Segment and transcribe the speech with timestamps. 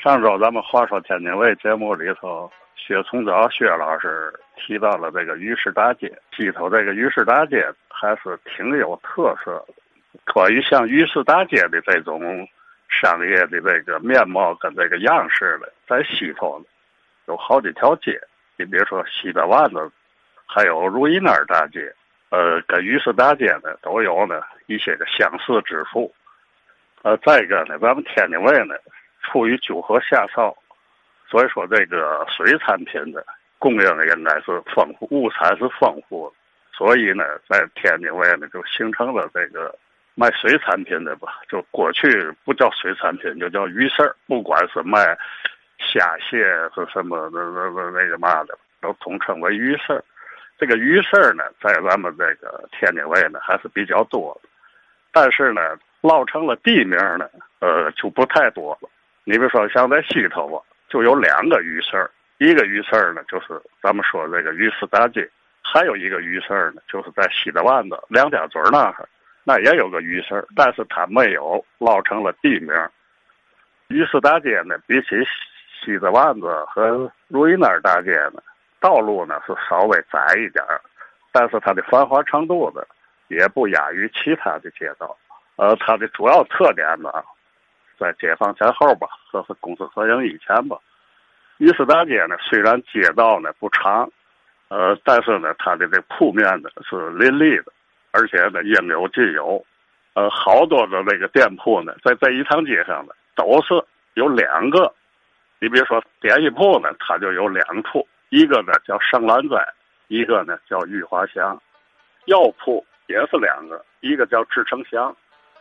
[0.00, 9.74] 上周咱们话说天津卫节目里头，薛从昭薛老师提到了这个鱼市大街，西头这个鱼市大街还是挺有特色的。
[10.32, 12.46] 关于像鱼市大街的这种
[12.88, 16.64] 商业的这个面貌跟这个样式的，在西头
[17.26, 18.20] 有好几条街。
[18.56, 19.90] 你比如说西大湾子，
[20.46, 21.92] 还有如意那儿大街，
[22.30, 26.14] 呃，跟鱼市大街呢都有呢一些个相似之处。
[27.02, 28.76] 呃，再一个呢，咱们天津卫呢。
[29.30, 30.56] 处于九河下梢，
[31.28, 33.24] 所以说这个水产品的
[33.58, 36.32] 供应应该是丰富，物产是丰富，
[36.72, 39.74] 所以呢，在天津卫呢就形成了这个
[40.14, 45.16] 卖水产品的吧，就过去不叫水产品，就叫鱼市儿不管是卖
[45.78, 46.38] 虾蟹
[46.74, 50.02] 是什么那那那那个嘛的，都统称为鱼市
[50.58, 54.48] 这个鱼市呢，在咱们这个天津卫呢还是比较多的，
[55.12, 55.60] 但是呢，
[56.00, 57.28] 落成了地名呢，
[57.60, 58.88] 呃，就不太多了。
[59.28, 65.20] 你比如说，像在西头吧，就有两个鱼市儿，一个鱼市儿呢，就是咱们说这个鱼市大街；
[65.62, 69.06] 还有一个鱼市儿呢，就是在西子湾子梁家嘴那儿，
[69.44, 72.72] 那也有个鱼市儿，但是它没有落成了地名。
[73.88, 75.08] 鱼市大街呢，比起
[75.78, 78.42] 西子湾子和如意那儿大街呢，
[78.80, 80.80] 道路呢是稍微窄一点儿，
[81.32, 82.82] 但是它的繁华程度呢，
[83.26, 85.14] 也不亚于其他的街道。
[85.56, 87.12] 呃，它的主要特点呢。
[87.98, 90.78] 在解放前后吧，和是公私合营以前吧，
[91.56, 94.08] 鱼市大街呢，虽然街道呢不长，
[94.68, 97.72] 呃，但是呢，它的这铺面呢是林立的，
[98.12, 99.64] 而且呢应有尽有，
[100.14, 103.74] 呃，好多的那个店铺呢，在这一趟街上呢都是
[104.14, 104.92] 有两个，
[105.58, 109.56] 你比如说点心铺呢，它就有两处，一个呢叫盛兰斋，
[110.06, 111.60] 一个呢叫玉华祥，
[112.26, 115.16] 药铺也是两个，一个叫志成祥。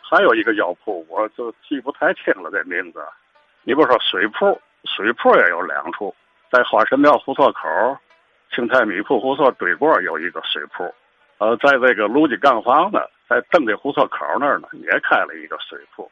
[0.09, 3.03] 还有一个药铺，我就记不太清了这名字。
[3.63, 6.16] 你比如说水铺，水铺也有两处，
[6.49, 7.97] 在花神庙胡同口，
[8.52, 10.94] 青菜米铺胡同对过有一个水铺。
[11.39, 16.10] 呃，在这个卢记杠房呢，在邓家胡同口那儿呢，也开了一个水铺。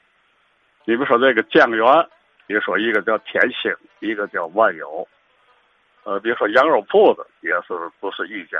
[0.83, 2.07] 你比如说这个酱园，
[2.45, 5.07] 比如说一个叫天兴，一个叫万有。
[6.03, 8.59] 呃，比如说羊肉铺子也是不是一家，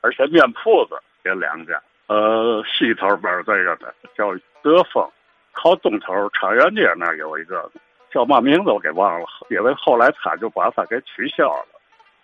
[0.00, 1.80] 而且面铺子也两家。
[2.06, 5.06] 呃，西头边这个的叫德丰，
[5.52, 7.70] 靠东头长源街那有一个
[8.10, 11.66] 叫嘛名字我给忘了，因为后来他就把它给取消了。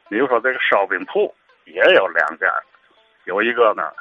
[0.08, 1.32] 比如说这个烧饼铺
[1.66, 2.46] 也有两家，
[3.26, 3.92] 有一个呢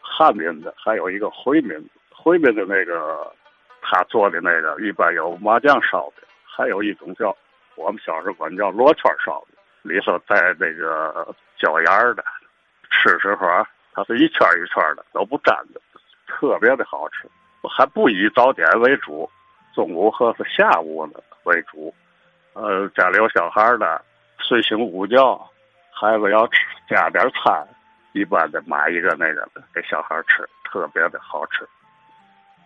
[0.00, 1.76] 汉民的，还有一个回民。
[2.10, 3.34] 回民的那个
[3.82, 7.36] 他做的那个一般有麻酱烧饼，还有一种叫
[7.74, 12.22] 我们小时候管叫罗圈烧饼，里头带这个椒盐的，
[12.88, 13.66] 吃时候啊。
[13.92, 15.80] 它是一圈一圈的，都不粘的，
[16.28, 17.28] 特别的好吃。
[17.68, 19.30] 还不以早点为主，
[19.74, 21.94] 中午和下午呢为主。
[22.52, 24.02] 呃，家里有小孩的，
[24.38, 25.40] 睡醒午觉，
[25.92, 27.66] 孩子要吃加点餐，
[28.12, 31.68] 一般的买一个那个给小孩吃，特别的好吃。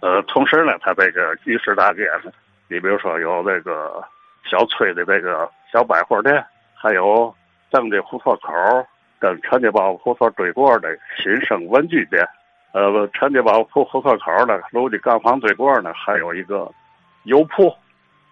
[0.00, 2.32] 呃，同时呢，它这个鱼市大街呢，
[2.68, 4.02] 你比如说有这个
[4.44, 6.44] 小崔的这个小百货店，
[6.74, 7.34] 还有
[7.70, 8.86] 邓家胡同口。
[9.20, 12.28] 跟陈家堡胡同对过的新生文具店，
[12.74, 16.68] 呃，陈家堡胡胡同口呢，楼的杠房对过呢，还有一个
[17.22, 17.72] 油铺。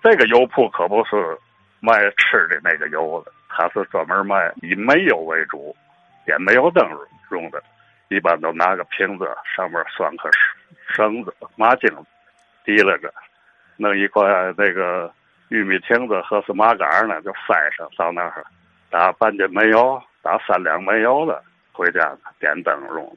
[0.02, 1.38] 这个油铺可不是
[1.78, 5.72] 卖吃的那个油的，它是专门卖以煤油为主，
[6.26, 6.84] 点煤油灯
[7.30, 7.62] 用的。
[8.08, 10.28] 一般都拿个瓶子，上面拴颗
[10.88, 11.88] 绳子、麻筋，
[12.64, 13.14] 提了着，
[13.76, 14.24] 弄一块
[14.56, 15.08] 那个
[15.50, 18.44] 玉米亭子或是麻杆呢，就塞上到那儿，
[18.90, 20.02] 打半斤煤油。
[20.20, 21.42] 打三两煤油的
[21.72, 23.16] 回家点灯笼，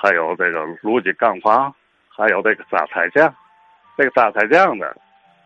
[0.00, 1.74] 还有这个炉鸡杠房，
[2.08, 3.34] 还有这个榨菜酱。
[3.96, 4.86] 这个榨菜酱呢，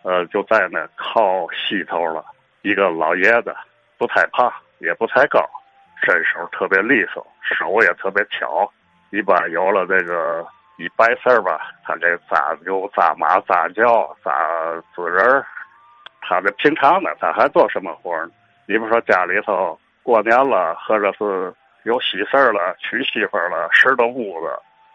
[0.03, 2.23] 呃，就在那靠西头了。
[2.61, 3.57] 一个老爷子，
[3.97, 5.41] 不太胖，也不太高，
[6.05, 8.71] 身手特别利索，手也特别巧。
[9.09, 10.47] 一般有了这个
[10.77, 14.31] 一白事儿吧，他这扎牛、扎马、扎轿、扎
[14.95, 15.43] 纸人
[16.21, 18.31] 他这平常呢，他还做什么活呢？
[18.67, 19.79] 你比如说家里头。
[20.05, 24.49] 过年了，或者是有喜事儿了，娶媳妇了，拾掇屋子，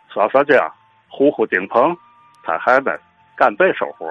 [0.07, 0.71] 刷刷浆，
[1.09, 1.93] 糊糊顶棚，
[2.43, 2.97] 他还得
[3.35, 4.09] 干这手活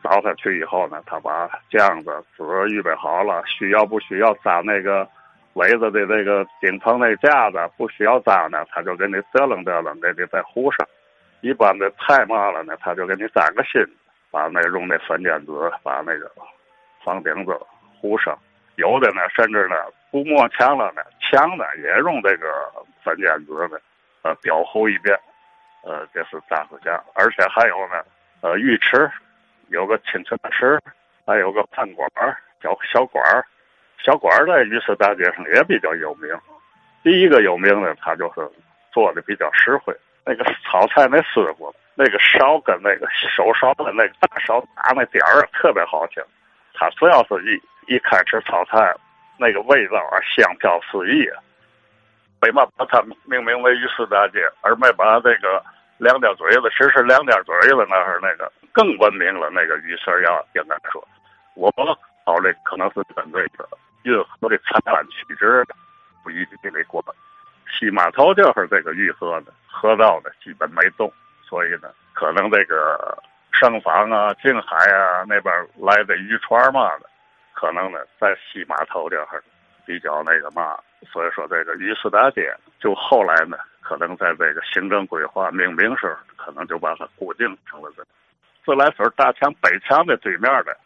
[0.00, 5.08] 找他去以后呢，他把浆子纸预备好了，需要不需要扎那个
[5.54, 7.58] 围子的那个顶棚那架子？
[7.76, 10.86] 不需要扎呢，他就给你嘚楞嘚楞，给你再糊上。
[11.40, 13.84] 一般的太嘛了呢，他就给你粘个芯，
[14.30, 16.30] 把那用那粉浆纸把那个
[17.04, 17.58] 房顶子
[18.00, 18.38] 糊上。
[18.76, 19.74] 有的呢，甚至呢。
[20.14, 22.70] 不抹墙了呢，墙呢也用这个
[23.02, 23.78] 粉浆纸呢，
[24.22, 25.18] 呃，裱糊一遍，
[25.82, 28.04] 呃，这是扎子浆，而且还有呢，
[28.40, 29.10] 呃，浴池
[29.68, 30.78] 有个清泉池，
[31.26, 32.08] 还有个饭馆
[32.60, 33.44] 叫小馆儿，
[33.98, 36.30] 小馆儿在鱼市大街上也比较有名。
[37.02, 38.48] 第一个有名的，他就是
[38.92, 39.94] 做的比较实惠。
[40.24, 46.22] 那个炒菜那师傅，那个勺跟那个手勺的那个大勺打那点儿特别好听。
[46.72, 48.94] 他只要是一一开始炒菜，
[49.38, 51.42] 那个味道啊香飘四溢啊。
[52.42, 55.64] 为嘛把它命名为鱼市大街，而没把这个
[55.96, 59.48] 两点嘴子，其实两点嘴子那是那个更文明了。
[59.50, 61.02] 那个鱼市要应该说，
[61.54, 61.72] 我
[62.26, 63.66] 考虑可能是针对的
[64.02, 65.64] 运河的采办曲直
[66.22, 67.02] 不一定得过。
[67.78, 71.10] 西码头就是这个运河的河道的基本没动，
[71.48, 73.16] 所以呢，可能这个
[73.52, 77.08] 盛坊啊、静海啊那边来的渔船嘛的，
[77.64, 79.42] 可能呢在西码头这儿
[79.86, 80.78] 比较那个嘛。
[81.10, 88.02] 所以说，这个鱼市大街就后来呢，可能在这个行政规划命名时候，可能就把它固定成了这
[88.64, 90.76] 自来水大墙北墙的对面的，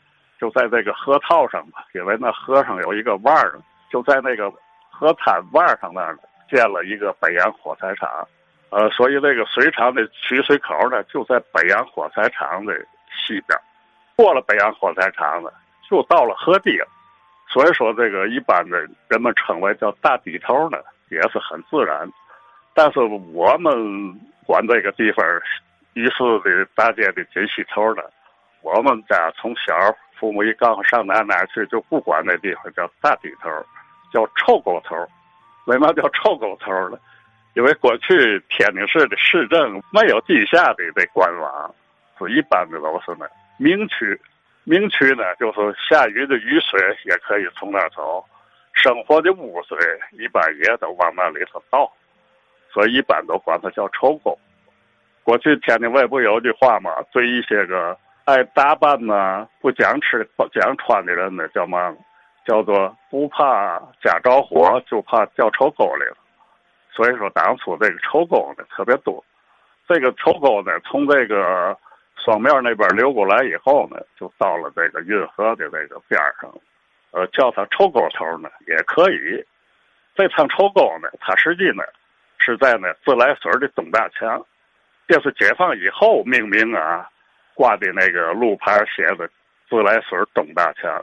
[0.40, 3.58] 就在这个河套上吧，因为那河上有一个弯儿，
[3.90, 4.52] 就在那个
[4.90, 6.16] 河滩弯上那儿
[6.50, 8.26] 建了一个北洋火柴厂，
[8.70, 12.74] 呃，所以这个水厂的取水口呢，就在北洋火柴厂的
[13.10, 13.56] 西边。
[14.16, 15.50] 过了北洋火柴厂呢，
[15.88, 16.86] 就到了河堤了。
[17.50, 20.78] 所以说，这个一般的人们称为叫大堤头呢，
[21.10, 22.06] 也是很自然。
[22.74, 25.24] 但是我们管这个地方
[25.94, 28.02] 于是的大街的金西头呢，
[28.60, 29.74] 我们家从小
[30.20, 33.48] 父母一告诉上哪哪去，就不管那地方叫大堤头，
[34.12, 34.94] 叫臭沟头。
[35.64, 36.98] 为嘛叫臭沟头呢？
[37.54, 41.74] 因为过去天津市的市政没有地下的这官网，
[42.18, 43.26] 是一般的都是呢
[43.56, 44.20] 明区。
[44.68, 48.22] 明渠呢，就是下雨的雨水也可以从那儿走，
[48.74, 49.78] 生活的污水
[50.12, 51.90] 一般也都往那里头倒，
[52.70, 54.38] 所以一般都管它叫臭沟。
[55.24, 61.96] 过去天津卫不有句话嘛，对一些个爱打扮呢、不讲吃不讲穿的人呢，叫嘛？
[62.44, 66.16] 叫做不怕家着火，就怕掉臭沟里了。
[66.92, 69.24] 所以说，当初这个臭沟呢特别多，
[69.88, 71.74] 这个臭沟呢从这个。
[72.28, 76.52] 双面那边流过来以后呢，就到了这个运河的这个边上，
[77.10, 79.42] 呃，叫它臭沟头呢也可以。
[80.14, 81.82] 这趟臭沟呢，它实际呢
[82.36, 84.44] 是在呢自来水的东大墙，
[85.06, 87.08] 这是解放以后命名啊，
[87.54, 89.26] 挂的那个路牌写的
[89.66, 91.02] 自来水东大墙，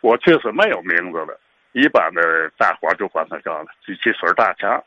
[0.00, 1.36] 过去是没有名字的，
[1.72, 4.80] 一般的大伙就管它叫机器水大墙。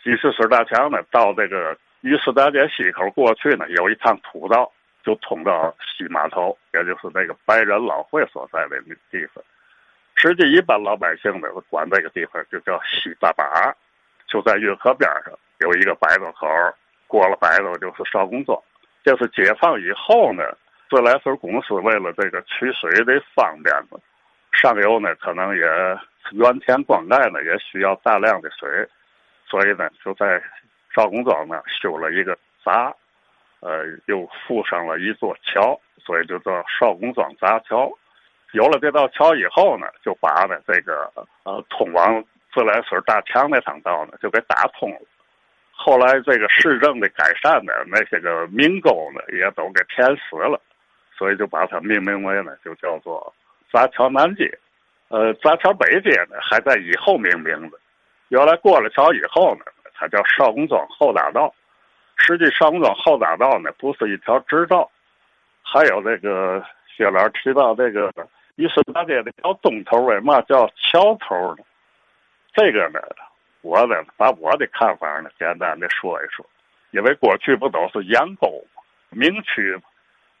[0.00, 4.70] 机器水大墙呢，到这个鱼市大街西口过去呢，有一趟土道。
[5.04, 9.44] 就通到西码头，也就是那个白人老会所在的那地方。
[10.16, 13.44] 实际一般老百姓呢，管这个地方就叫西大坝，
[14.26, 16.46] 就在运河边上有一个摆渡口，
[17.06, 18.58] 过了摆渡就是邵公庄。
[19.04, 20.42] 这是解放以后呢，
[20.88, 23.98] 自来水公司为了这个取水的方便嘛，
[24.52, 25.62] 上游呢可能也
[26.32, 28.88] 原田灌溉呢也需要大量的水，
[29.46, 30.42] 所以呢就在
[30.94, 32.94] 邵公庄呢修了一个闸。
[33.64, 37.90] 呃，又附上了一座桥，所以就叫少公庄闸桥。
[38.52, 41.10] 有了这道桥以后呢，就把呢这个
[41.44, 42.22] 呃通往
[42.52, 45.00] 自来水大墙那趟道呢就给打通了。
[45.72, 50.60] 后来这个市政的改善呢，那些个民沟呢也都给填死了，
[51.16, 53.32] 所以就把它命名为呢就叫做
[53.72, 54.46] 闸桥南街。
[55.08, 57.78] 呃，闸桥北街呢还在以后命名的。
[58.28, 61.52] 原来过了桥以后呢，它叫少公庄后大道。
[62.16, 64.90] 实际上庄后大道呢，不是一条直道，
[65.62, 68.10] 还有这个薛老提到这个
[68.56, 71.64] 鱼市大街的叫东头，为嘛叫桥头呢？
[72.54, 73.00] 这个呢，
[73.62, 76.44] 我呢把我的看法呢简单的说一说。
[76.92, 78.82] 因为过去不都是沿沟吗？
[79.10, 79.76] 明区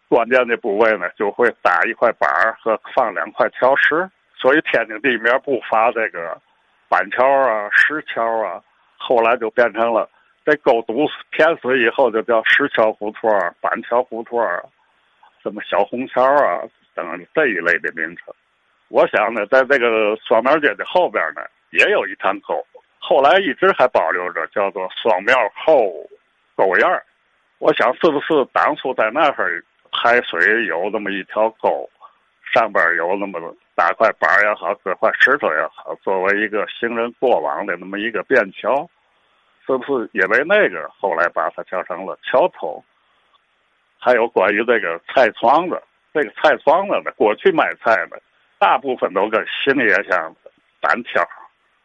[0.08, 6.40] 关键的部位呢就会搭一块板儿和放两块桥石，所以天津地面不乏这个
[6.88, 8.62] 板桥啊、石桥啊，
[8.96, 10.08] 后来就变成了。
[10.44, 14.38] 这沟堵填死以后，就叫石桥胡同、板桥胡同、
[15.42, 16.60] 什么小红桥啊
[16.94, 18.34] 等这一类的名称。
[18.88, 22.62] 我想呢，在这个双庙街的后边呢，也有一趟沟，
[22.98, 25.90] 后来一直还保留着，叫做双庙后
[26.54, 27.02] 沟沿
[27.58, 31.88] 我想，是不是当初在那儿排水有那么一条沟，
[32.52, 33.40] 上边有那么
[33.74, 38.88] 大块板也好，这块石头也好，作为一个行人过往的那么一个便桥？
[39.66, 42.84] 是不是因为那个后来把它叫成了桥头？
[43.98, 48.20] 还有关于这个菜庄子，这个菜庄子呢，过去卖菜的
[48.58, 50.34] 大部分都跟行业像
[50.80, 51.26] 单挑，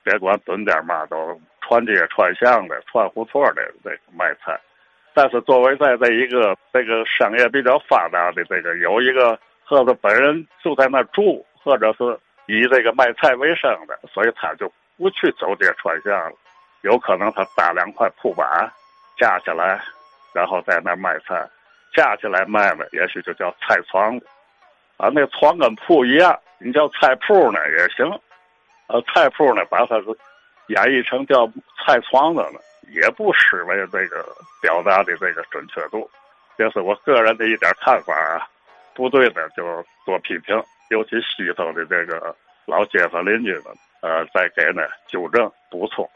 [0.04, 4.60] 别管蹲点嘛，都串街串巷的、串胡同的这个卖菜。
[5.14, 16.34] 但是作为在这一个这个商业比较发达的这个有一个或者本人就在那住，或者是以这个卖菜为生的，所以他就不去走街串巷了。
[16.82, 18.72] 有可能他搭两块铺板
[19.18, 19.82] 架起来，
[20.34, 21.46] 然后在那卖菜，
[21.94, 24.18] 架起来卖了，也许就叫菜床。
[24.98, 28.06] 啊，那床跟铺一样，你叫菜铺呢也行。
[28.88, 30.06] 呃，菜铺呢把它是
[30.68, 31.46] 演绎成叫
[31.86, 32.60] 菜床子呢，
[32.92, 34.26] 也不失为这个
[34.62, 36.10] 表达的这个准确度。
[36.58, 38.48] 这是我个人的一点看法啊，
[38.94, 39.64] 不对的就
[40.06, 43.66] 多批评，尤其西头的这个老街坊邻居们，
[44.02, 46.10] 呃，再给呢纠正补充。